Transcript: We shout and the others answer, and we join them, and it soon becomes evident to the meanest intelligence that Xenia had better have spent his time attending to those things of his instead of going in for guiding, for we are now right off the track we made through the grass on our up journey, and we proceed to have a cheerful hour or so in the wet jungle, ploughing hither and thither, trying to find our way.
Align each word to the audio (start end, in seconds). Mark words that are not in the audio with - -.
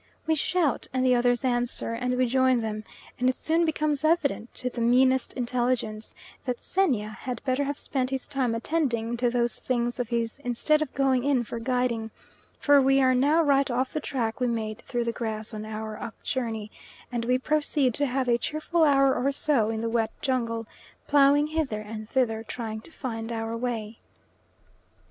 We 0.25 0.33
shout 0.33 0.87
and 0.91 1.05
the 1.05 1.13
others 1.13 1.45
answer, 1.45 1.93
and 1.93 2.17
we 2.17 2.25
join 2.25 2.61
them, 2.61 2.85
and 3.19 3.29
it 3.29 3.35
soon 3.37 3.65
becomes 3.65 4.03
evident 4.03 4.51
to 4.55 4.67
the 4.67 4.81
meanest 4.81 5.33
intelligence 5.35 6.15
that 6.45 6.63
Xenia 6.63 7.09
had 7.09 7.43
better 7.45 7.63
have 7.65 7.77
spent 7.77 8.09
his 8.09 8.27
time 8.27 8.55
attending 8.55 9.15
to 9.17 9.29
those 9.29 9.59
things 9.59 9.99
of 9.99 10.09
his 10.09 10.39
instead 10.39 10.81
of 10.81 10.91
going 10.95 11.23
in 11.23 11.43
for 11.43 11.59
guiding, 11.59 12.09
for 12.57 12.81
we 12.81 12.99
are 12.99 13.13
now 13.13 13.43
right 13.43 13.69
off 13.69 13.93
the 13.93 13.99
track 13.99 14.39
we 14.39 14.47
made 14.47 14.79
through 14.79 15.03
the 15.03 15.11
grass 15.11 15.53
on 15.53 15.65
our 15.67 15.95
up 16.01 16.19
journey, 16.23 16.71
and 17.11 17.23
we 17.25 17.37
proceed 17.37 17.93
to 17.93 18.07
have 18.07 18.27
a 18.27 18.39
cheerful 18.39 18.83
hour 18.83 19.13
or 19.13 19.31
so 19.31 19.69
in 19.69 19.81
the 19.81 19.87
wet 19.89 20.09
jungle, 20.19 20.65
ploughing 21.05 21.45
hither 21.45 21.79
and 21.79 22.09
thither, 22.09 22.41
trying 22.41 22.81
to 22.81 22.91
find 22.91 23.31
our 23.31 23.55
way. 23.55 23.99